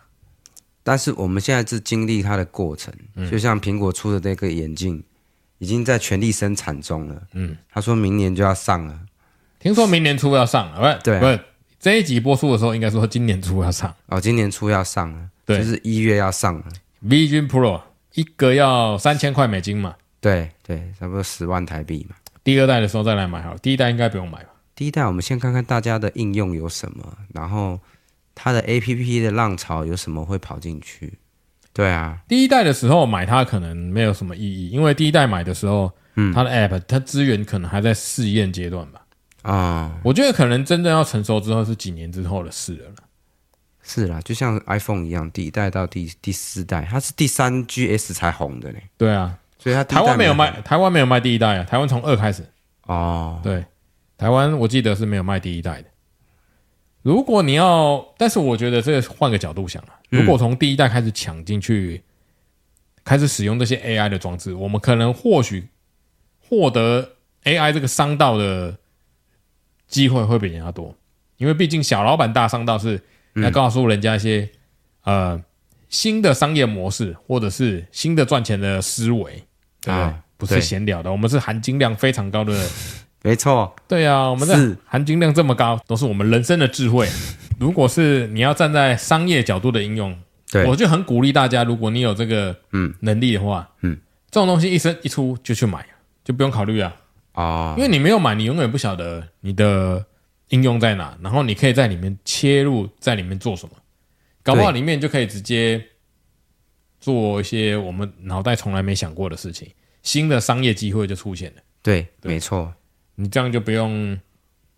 [0.83, 5.01] 但是我们现在是经历它的过程，嗯、就像苹果出的那个眼镜。
[5.59, 7.21] 已经在全力生产中了。
[7.33, 8.99] 嗯，他说明年就要上了。
[9.59, 11.39] 听说明年初要上了，不对，不是
[11.79, 13.93] 这一集播出的时候，应该说今年初要上。
[14.07, 16.65] 哦，今年初要上了，对，就是一月要上了。
[17.03, 17.81] Vision Pro
[18.13, 19.95] 一个要三千块美金嘛？
[20.19, 22.15] 对对，差不多十万台币嘛。
[22.43, 24.49] 第二代的时候再来买好了，第一代应该不用买吧？
[24.75, 27.79] 第一代我们先看看大家的应用有什么，然后
[28.33, 31.13] 它的 APP 的浪潮有什么会跑进去。
[31.77, 39.01] 对啊，第一代的时候买它可能没有什么意义，因为第一代买的时候，嗯，它的 App 它资源可能还在试验阶段吧。
[39.43, 42.91] 啊，我觉得可能真正要成熟之后是几年之后的事了。
[43.83, 48.79] 是啦，就像 iPhone 一样，第一代到第第四代，它是第三 GS 才红的呢。
[48.97, 52.43] 对啊，所以它台湾没有卖，台湾没有卖第一代啊，台湾从二开始。
[52.87, 53.63] 哦，对，
[54.17, 55.89] 台湾我记得是没有卖第一代的。
[57.03, 59.93] 如果你要，但是我觉得这个换个角度想啊。
[60.09, 62.01] 如果从第一代开始抢进去，
[63.03, 65.67] 开始使用这些 AI 的装置，我们可能或许
[66.39, 68.77] 获得 AI 这个商道的
[69.87, 70.95] 机会会比人家多，
[71.37, 73.01] 因为毕竟小老板大商道是
[73.35, 74.49] 要告诉人家一些
[75.03, 75.41] 呃
[75.89, 79.43] 新的商业模式，或者是新的赚钱的思维，
[79.81, 80.13] 对不对？
[80.37, 82.69] 不是闲聊的，我们是含金量非常高的，
[83.23, 87.09] 没错，对啊，我们的含金量这么高，都是我们人生的智慧。
[87.59, 90.17] 如果是你要站在商业角度的应用，
[90.51, 92.93] 对，我就很鼓励大家，如果你有这个嗯。
[93.01, 93.97] 能力的话，嗯，嗯
[94.29, 95.85] 这种东西一生一出就去买，
[96.23, 96.95] 就不用考虑啊。
[97.33, 100.05] 啊，因为你没有买，你永远不晓得你的
[100.49, 103.75] 应用在哪，然后你可以在里面切入，在里面做什么，
[104.43, 105.83] 搞不好里面就可以直接
[106.99, 109.69] 做一些我们脑袋从来没想过的事情，
[110.03, 111.61] 新的商业机会就出现了。
[111.81, 112.33] 对，对。
[112.33, 112.73] 没错，
[113.15, 114.17] 你这样就不用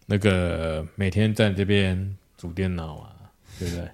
[0.05, 2.15] 那个每天在这边。
[2.39, 3.11] 组电脑啊，
[3.59, 3.91] 对不对？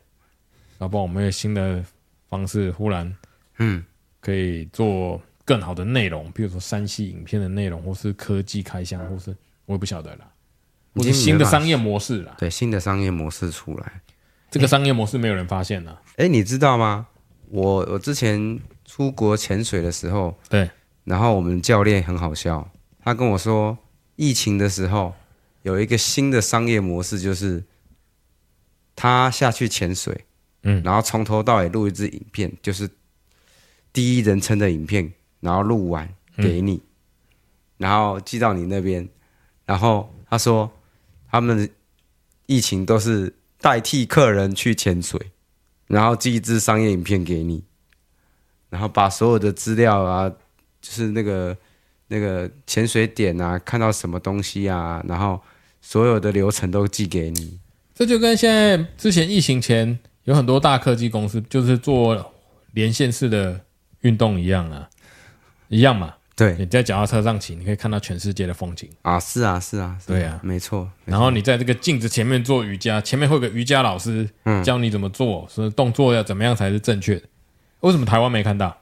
[0.77, 1.83] 要不然我们有新的
[2.29, 3.11] 方式，忽然，
[3.57, 3.83] 嗯，
[4.21, 10.31] 可以做更好的内容，比如说三 C 影片的内容，或是科技开箱，或是我也不晓得啦，
[10.93, 12.35] 或是新的商业模式啦。
[12.37, 14.01] 对，新的商业模式出来，
[14.51, 16.01] 这个商业模式没有人发现呢、啊。
[16.17, 17.07] 哎，你知道吗？
[17.49, 20.69] 我我之前出国潜水的时候，对，
[21.03, 22.69] 然后我们教练很好笑，
[23.01, 23.75] 他跟我说，
[24.17, 25.15] 疫情的时候
[25.63, 27.63] 有一个新的商业模式，就是
[28.95, 30.25] 他下去潜水，
[30.63, 32.89] 嗯，然后从头到尾录一支影片，就是
[33.91, 36.81] 第一人称的影片，然后录完给你，嗯、
[37.77, 39.07] 然后寄到你那边，
[39.65, 40.71] 然后他说
[41.29, 41.69] 他们
[42.45, 45.31] 疫情都是代替客人去潜水。
[45.87, 47.63] 然后寄一支商业影片给你，
[48.71, 50.27] 然后把所有的资料啊，
[50.81, 51.55] 就是那个
[52.07, 55.39] 那个潜水点啊，看到什么东西啊，然后
[55.81, 57.59] 所有的流程都寄给你。
[57.95, 62.33] 这就跟现在之前疫情前有很多大科技公司就是做
[62.73, 63.61] 连线式的
[64.01, 64.89] 运动一样啊，
[65.69, 66.15] 一样嘛。
[66.35, 69.17] 对，你在脚踏车上骑，你可以看到全世界的风景啊！
[69.17, 70.91] 是啊，是啊，是啊对啊，没错。
[71.05, 74.29] 然后你在这个镜子前面做瑜伽，前面会有个瑜伽老师
[74.61, 77.21] 教你怎么做，说、嗯、动作要怎么样才是正确的。
[77.79, 78.75] 为什么台湾没看到？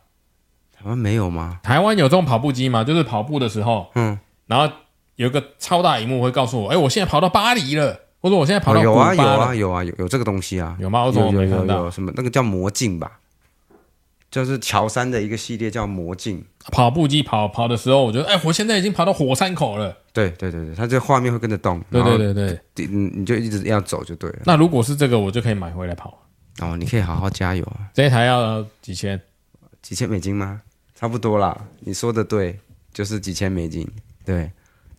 [0.75, 1.59] 台湾没有吗？
[1.61, 2.83] 台湾有这种跑步机吗？
[2.83, 4.73] 就是跑步的时候，嗯，然后
[5.17, 8.75] 有一个超大荧幕会告诉我，哎，我现在跑到巴黎了，或者我现在跑。
[8.77, 11.03] 有啊，有啊，有啊，有有这个东西啊，有吗？
[11.03, 11.91] 我怎么我没看到？
[11.91, 13.19] 什么那个叫魔镜吧？
[14.31, 19.95] 就是乔山的一个系列叫魔镜跑步机，跑跑的时候，我觉得哎，我现在已经跑到火山口了。
[20.13, 21.79] 对对对对，它这画面会跟着动。
[21.91, 24.39] 对对对对，你你就一直要走就对了。
[24.45, 26.17] 那如果是这个，我就可以买回来跑。
[26.61, 27.89] 哦，你可以好好加油啊！
[27.93, 29.19] 这一台要几千？
[29.81, 30.61] 几千美金吗？
[30.95, 31.59] 差不多啦。
[31.81, 32.57] 你说的对，
[32.93, 33.87] 就是几千美金。
[34.25, 34.49] 对，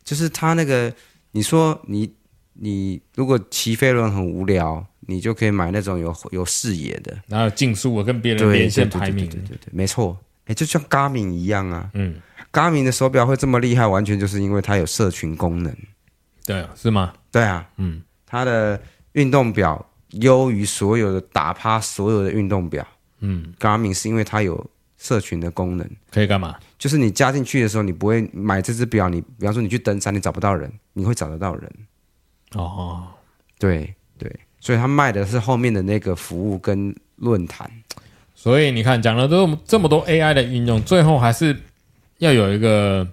[0.05, 0.93] 就是它那个，
[1.33, 2.13] 你说你
[2.55, 4.87] 你如果骑飞轮很无聊。
[5.07, 12.15] 你就可以买那种有有视野的，然后竞速跟别人连线排名，对对对，对，对，对，没错，哎，就像 Garmin 一样啊，嗯
[12.51, 15.71] ，Garmin 的手表会这么厉害，完全就是因为它有社群功能，
[16.47, 17.13] 对啊，是吗？
[17.31, 18.81] 对啊，嗯，它的
[19.13, 22.87] 运动表优于所有的打趴所有的运动表，
[23.21, 26.57] 嗯，Garmin 是因为它有社群的功能，可以干嘛？
[26.79, 31.71] 就是你加进去的时候，你不会买这只表，你比方说你去登山，你找不到人，你会找得到人，
[32.55, 33.07] 哦，
[33.59, 34.31] 对对。
[34.61, 37.71] 所以他卖的是后面的那个服务跟论坛，
[38.35, 41.55] 所以你看讲了都这么多 AI 的应用，最后还是
[42.17, 43.07] 要有一个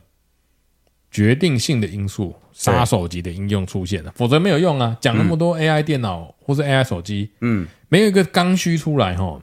[1.11, 4.95] 决定性的因素，杀手级的应用出现了，否则没有用啊！
[5.01, 9.41] 讲那么多 AI 电脑或是 AI 手机，嗯，没有一个刚需出来哈，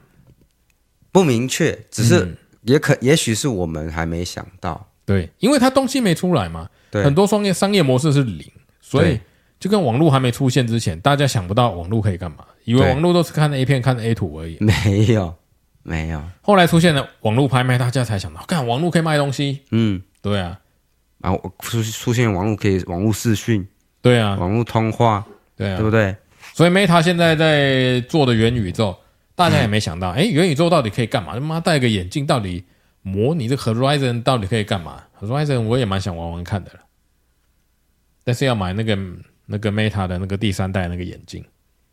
[1.11, 9.19] 不明确，只是也可也许是我们还没想到，对，因为它东西没出来嘛，对，很多商业商业模式是零，所以。
[9.59, 14.57] 就跟网络还没出现之前，大家想不到网络可以干嘛，以为网络都是看 A 片、看 A 图而已。
[14.61, 15.35] 没有，
[15.83, 16.23] 没有。
[16.41, 19.59] 后来出现了网络拍卖，大家才想到，看网络可以卖东西。
[19.71, 20.57] 嗯，对啊。
[21.17, 23.67] 然后出出现网络可以网络视讯，
[24.01, 25.25] 对啊，网络通话，
[25.57, 26.15] 对啊，对不对？
[26.53, 28.95] 所以 Meta 现在在做的元宇宙，
[29.35, 31.33] 大家也没想到，哎、嗯，元宇宙到底可以干嘛？
[31.33, 32.63] 他妈戴个眼镜，到底
[33.01, 36.79] 模拟这 Horizon 到底可以干嘛？Horizon 我也蛮想玩玩看的了，
[38.23, 38.97] 但是要买那个。
[39.51, 41.43] 那个 Meta 的那个第三代那个眼镜，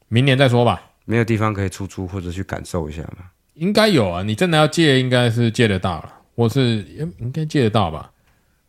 [0.08, 0.90] 明年再说吧。
[1.06, 3.30] 没有地方可以出租或者去感受一下吗？
[3.54, 6.84] 应该有啊，你真的要借，应该是借得到了，或是
[7.18, 8.10] 应该借得到吧？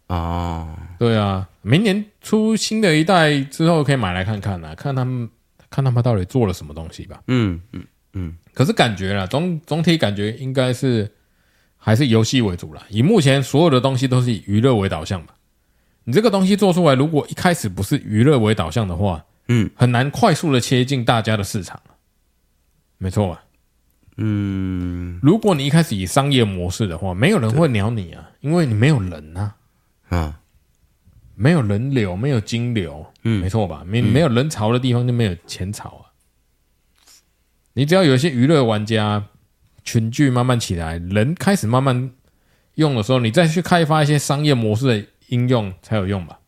[0.08, 5.30] 哦，对啊，明年出新的一代之后可以买来看看啊，看他们
[5.70, 7.22] 看他们到底做了什么东西吧。
[7.28, 8.38] 嗯嗯嗯。
[8.54, 11.12] 可是感觉啦，总总体感觉应该是
[11.76, 12.82] 还是游戏为主啦。
[12.90, 15.34] 以目前所有的东西都是以娱乐为导向吧。
[16.08, 21.78] 你这个东西做出来，如果一开始不是娱乐为导向的话，嗯，很难快速的切进大家的市场，
[22.98, 23.44] 没错吧？
[24.16, 29.56] 嗯，如果你一开始以商业模式的话，没有人会鸟你啊，因为你没有人啊，
[30.08, 30.40] 啊，
[31.36, 33.84] 没有人流，没有金流，嗯，没错吧？
[33.86, 36.04] 没没有人潮的地方就没有钱潮啊。
[37.74, 39.26] 你只要有一些娱乐玩家
[39.84, 42.12] 群聚慢慢起来，人开始慢慢
[42.76, 45.08] 用的时候，你再去开发一些商业模式的。
[45.28, 46.40] 应用才有用吧？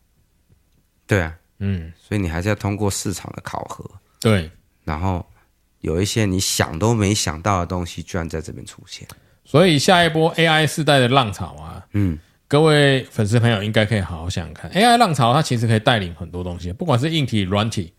[1.06, 3.84] 对啊，嗯，所以你还是要通过市场的考核，
[4.20, 4.50] 对，
[4.84, 5.24] 然后
[5.80, 9.06] 有一些你想都没想到的东西，居然在这边出现。
[9.44, 17.92] 所以下一波 AI 世代的浪潮啊，嗯，各位粉丝朋友应该可以好好想想看，AI 浪潮它其实可以带领很多东西，不管是硬体、软体，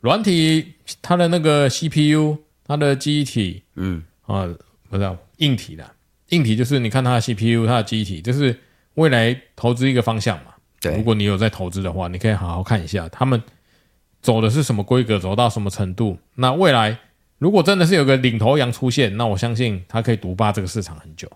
[0.00, 4.04] 软体它的那个 CPU、它的记忆体，嗯。
[4.26, 4.46] 啊，
[4.88, 5.90] 不知道硬体的，
[6.28, 8.56] 硬体就是你看它的 CPU、它的记忆体，就是。
[9.00, 13.42] 未来投资一个方向嘛，对，如果你有在投资的话，你可以好好看一下他们
[14.20, 16.18] 走的是什么规格，走到什么程度。
[16.34, 16.98] 那未来
[17.38, 21.26] 如果真的是有个领头羊出现，那我相信它可以独霸这个市场很久。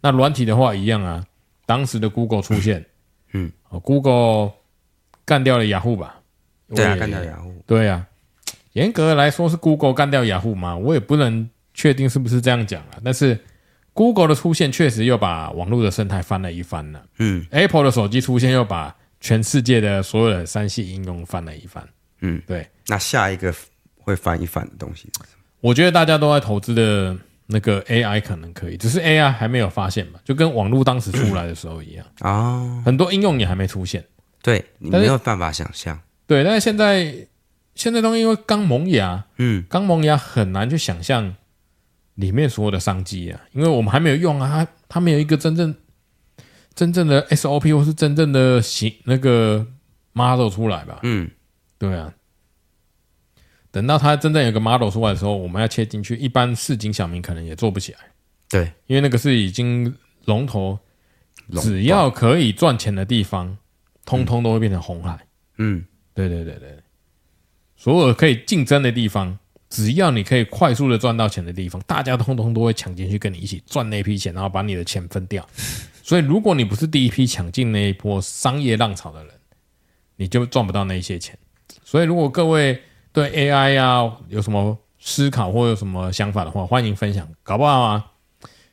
[0.00, 1.24] 那软体的话一样啊，
[1.64, 2.84] 当时的 Google 出现，
[3.32, 4.52] 嗯，哦，Google
[5.24, 6.20] 干掉了雅虎吧？
[6.74, 7.54] 对啊，干掉雅虎。
[7.66, 8.04] 对啊，
[8.72, 10.76] 严格来说是 Google 干掉雅虎吗？
[10.76, 12.98] 我也不能确定是不是这样讲啊。
[13.04, 13.38] 但是
[13.94, 17.02] Google 的出现确实又把网络的生态翻了一番了。
[17.18, 21.82] 嗯，Apple 的手机出现又把全世界的所有的三系应用翻了一番。
[22.20, 22.68] 嗯，对。
[22.86, 23.54] 那下一个
[23.96, 25.08] 会翻一番的东西，
[25.60, 27.16] 我觉得大家都在投资的。
[27.46, 34.02] 那个 AI 可能可以，只是 AI 还没有发现嘛，就跟网络当时出来的时候一样啊，哦、很多应用也还没出现，
[34.42, 37.14] 对，你没有办法想象，对，但是现在
[37.74, 41.34] 现在都因为刚萌芽，嗯，刚萌芽很难去想象
[42.14, 45.74] 里面所有的商机啊，因为我们还没有用啊，它它没有一个真正
[46.74, 49.66] 真正的 SOP 或是真正的型那个
[50.12, 51.30] model 出来吧，嗯，
[51.78, 52.12] 对啊。
[53.70, 57.98] 等到它真正有个 model 出来的时候，我们要切进去，一般市井小民可能也做不起来。
[58.48, 59.92] 对，因为那个是已经
[60.26, 60.78] 龙头，
[61.54, 63.58] 只要可以赚钱的地方，
[64.04, 65.26] 通通都会变成红海。
[65.58, 66.78] 嗯，对对对对，
[67.76, 69.36] 所有可以竞争的地方，
[69.74, 75.44] 只要你可以快速的赚到钱的地方，大家通通都会抢进去跟你一起赚那批钱，然后把你的钱分掉。
[76.00, 79.34] 所以，如果你不是第一批抢进那一波商业浪潮的人，
[80.14, 81.36] 你就赚不到那些钱。
[81.82, 82.80] 所以，如果各位，
[83.12, 87.28] 对 AI 啊，有什么思考或有什么想法的话，欢迎分享。
[87.42, 88.12] 搞不好啊，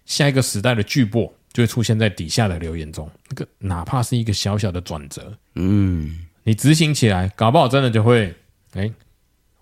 [0.05, 3.09] 下一个时代的巨擘就会出现在底下的留言中。
[3.27, 8.35] 那个哪怕是一个小小的转折，嗯，你执行起来，搞不好真的就会，
[8.73, 8.91] 哎，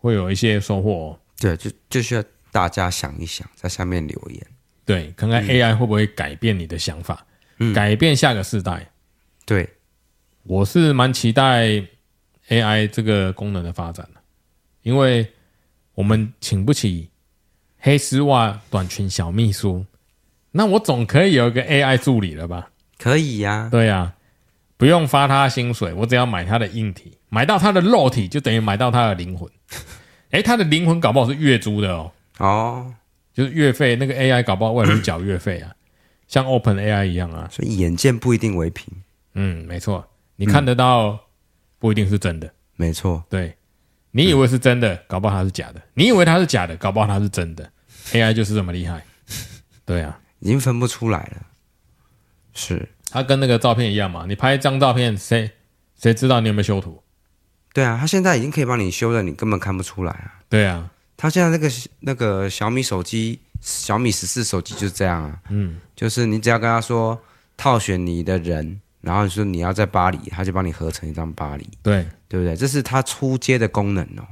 [0.01, 1.19] 会有一些收获哦。
[1.39, 4.45] 对，就就需要大家想一想，在下面留言，
[4.85, 7.25] 对，看看 AI 会不会改变你的想法，
[7.59, 8.91] 嗯，改变下个世代。
[9.45, 9.69] 对，
[10.43, 11.67] 我是蛮期待
[12.49, 14.19] AI 这个功能的发展的。
[14.81, 15.25] 因为
[15.93, 17.09] 我们请不起
[17.79, 19.85] 黑丝袜短裙小秘书，
[20.51, 22.69] 那我总可以有一个 AI 助理了吧？
[22.97, 24.15] 可以呀、啊，对呀、啊，
[24.77, 29.49] 不用发他薪水，我只要买他的硬体，买到他的肉体，就等于买到他的灵魂。
[30.31, 32.93] 诶，他的灵魂搞不好是月租的哦，哦，
[33.33, 35.71] 就是月费，那个 AI 搞不好为了缴月费啊，
[36.27, 37.47] 像 Open AI 一样啊。
[37.51, 38.85] 所以眼见不一定为凭，
[39.33, 41.19] 嗯，没错，你看得到
[41.79, 43.55] 不一定是真的，嗯、没错，对。
[44.11, 47.71] 你以为是真的，搞不好它是假的；你以为它是假的，搞不好它是真的。
[48.11, 49.05] AI 就是这么厉害，
[49.85, 51.45] 对啊，已经分不出来了。
[52.55, 54.25] 是，它跟那个照片一样嘛？
[54.27, 55.51] 你拍一张照片，谁
[55.95, 57.01] 谁知道你有没有修图？
[57.79, 60.35] 对啊，他现在已经可以帮你修了，你根本看不出来啊。
[60.49, 65.39] 对啊，他现在那个那个小米手机，小米十四手机就是这样啊。
[65.49, 67.19] 嗯，就是你只要跟他说
[67.55, 68.81] 套选你的人。
[69.01, 72.53] 然后说你要在巴黎，他就帮你合成一张巴黎，对对不对？
[72.53, 74.27] 这是它初阶的功能哦。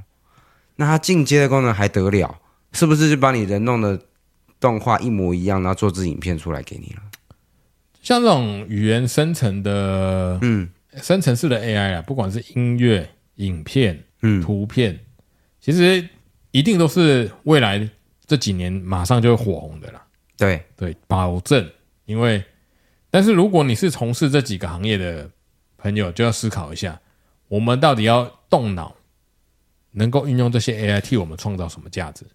[0.75, 2.37] 那它进阶的功能还得了？
[2.73, 3.97] 是不是就把你人弄的
[4.59, 7.01] 动画一模一样，然后做支影片出来给你了？
[8.03, 10.67] 像这种语言生成的，嗯，
[11.01, 14.99] 生成式的 AI 啊，不管是音乐、影片、嗯、图片，
[15.59, 16.07] 其实
[16.51, 17.89] 一定都是未来
[18.27, 20.05] 这几年马上就会火红的啦。
[20.37, 21.67] 对对，保证，
[22.05, 22.43] 因为。
[23.09, 25.27] 但是如果你是从事这几个行业的
[25.77, 26.99] 朋友，就要思考一下，
[27.47, 28.93] 我们到底要动脑，
[29.91, 32.25] 能够运用这些 AI 替我们创造什么价值？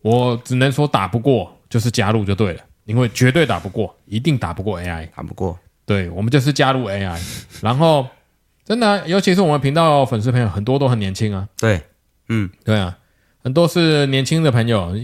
[0.00, 5.56] 我只能说打不过就是加入就对了，因为绝对打不过，一定打不过 AI，打不过。
[5.84, 7.20] 对，我们就是加入 AI，
[7.60, 8.08] 然后
[8.66, 11.48] 真的啊，尤其是我们频道粉丝朋友很多都很年轻啊。
[11.56, 11.80] 对，
[12.28, 12.98] 嗯，对啊，
[13.42, 14.94] 很多是年轻的朋友，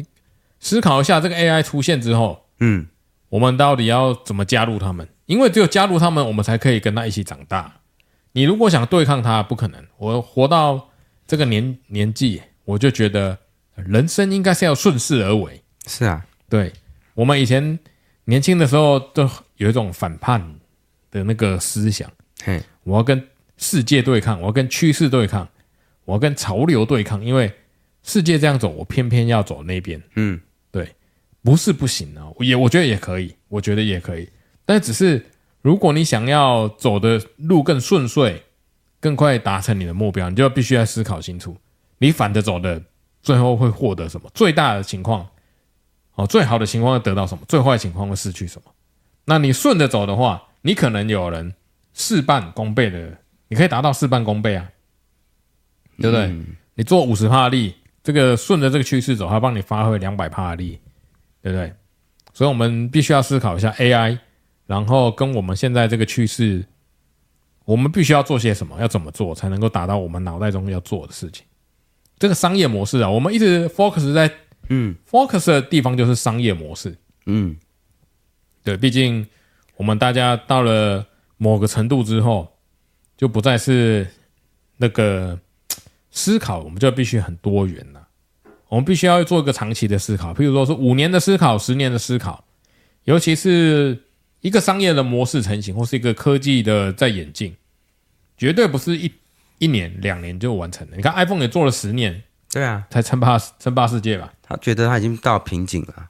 [0.60, 2.86] 思考一下这个 AI 出现之后，嗯。
[3.28, 5.08] 我们到底要怎么加入他们？
[5.24, 7.80] 因为只有加入他们，我们才可以跟他一起长大。
[8.32, 9.82] 你如果想对抗他，不可能。
[9.96, 10.90] 我活到
[11.26, 13.38] 这个年年纪，我就觉得
[13.74, 15.62] 人生应该是要顺势而为。
[15.86, 16.70] 是啊，对。
[17.14, 17.78] 我们以前
[18.26, 20.56] 年轻的时候都有一种反叛
[21.10, 22.10] 的那个思想。
[22.44, 25.48] 嘿，我要跟世界对抗，我要跟趋势对抗，
[26.04, 27.24] 我要跟潮流对抗。
[27.24, 27.52] 因为
[28.02, 30.02] 世界这样走，我偏偏要走那边。
[30.16, 30.40] 嗯。
[30.70, 30.88] 对
[31.42, 34.26] 不是不行啊，也我觉得也可以，我觉得也可以，
[34.64, 35.26] 但只是
[35.60, 38.42] 如果你想要走的路更顺遂，
[38.98, 41.54] 更快达成你的目标，你就必须要思考清楚，
[41.98, 42.82] 你反着走的，
[43.22, 44.30] 最后会获得什么？
[44.32, 45.28] 最大的情况，
[46.14, 47.44] 哦，最好的情况会得到什么？
[47.46, 48.72] 最坏的情况会失去什么？
[49.26, 51.52] 那你顺着走的话，你可能有人
[51.92, 53.18] 事半功倍的，
[53.52, 54.68] 你可以达到事半功倍啊，
[55.98, 56.26] 对不对？
[56.26, 60.78] 嗯、你做五十帕的力，这个顺着这个趋势走，它帮你发挥两百帕的力。
[61.42, 61.74] 对不对？
[62.32, 64.16] 所以我们必须要思考一下 AI，
[64.64, 66.64] 然后跟我们现在这个趋势，
[67.64, 71.44] 我们必须要做些什么，要怎么做才能够达到我们脑袋中要做的事情？
[72.16, 74.32] 这个商业模式啊，我们一直 focus 在
[74.68, 76.96] 嗯，focus 的地方就是商业模式，
[77.26, 77.56] 嗯，
[78.62, 79.26] 对，毕竟
[79.74, 81.04] 我们大家到了
[81.38, 82.56] 某个程度之后，
[83.22, 84.04] 就不再是
[84.78, 85.38] 那个
[86.10, 88.08] 思考，我们就必须很多元了。
[88.66, 92.42] 我们必须要做一个长期的思考，譬如说是五年的思考、十年的思考，
[93.04, 93.96] 尤其是
[94.40, 97.54] 一个商业的模式成型，或是一个科技的在演进，
[98.36, 99.08] 绝对不是一
[99.58, 100.96] 一年、两年就完成了。
[100.96, 102.20] 你看 iPhone 也做了十年，
[102.50, 104.32] 对啊，才称霸称霸世界吧？
[104.42, 106.08] 他觉得他已经到瓶颈了，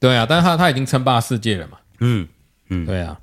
[0.00, 1.78] 对啊，但是他他已经称霸世界了嘛？
[2.00, 2.26] 嗯
[2.68, 3.20] 嗯，对啊，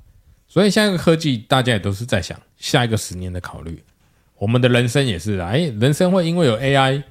[0.56, 3.78] 所以下一个科技，大家也都是在想下一个十年的考虑。
[4.38, 7.02] 我们的人生也是啊，哎，人生会因为有 AI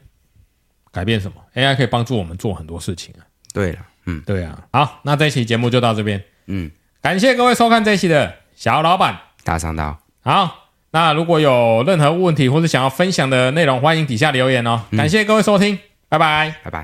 [0.91, 3.21] 改变什么？AI 可以帮助我们做很多事情啊。
[3.53, 4.65] 对了，嗯，对啊。
[4.73, 6.23] 好，那这期节目就到这边。
[6.47, 6.71] 嗯，
[7.03, 9.99] 感谢各位收看这一期的小老板大商道。
[10.23, 14.81] 好，那如果有任何问题或者想要分享的内容，欢迎底下留言哦。
[14.97, 15.77] 感谢各位收听，
[16.09, 16.83] 拜拜，拜拜。